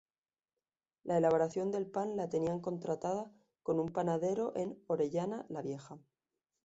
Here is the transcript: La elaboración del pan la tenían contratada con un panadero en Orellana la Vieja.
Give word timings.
La 1.03 1.19
elaboración 1.19 1.69
del 1.69 1.85
pan 1.85 2.17
la 2.17 2.27
tenían 2.27 2.59
contratada 2.59 3.31
con 3.61 3.79
un 3.79 3.93
panadero 3.93 4.51
en 4.55 4.81
Orellana 4.87 5.45
la 5.47 5.61
Vieja. 5.61 5.99